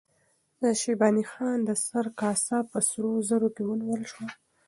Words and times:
د 0.61 0.63
شیباني 0.81 1.23
خان 1.31 1.59
د 1.65 1.71
سر 1.85 2.05
کاسه 2.19 2.57
په 2.71 2.77
سرو 2.89 3.13
زرو 3.29 3.49
کې 3.55 3.63
ونیول 3.65 4.03
شوه. 4.11 4.27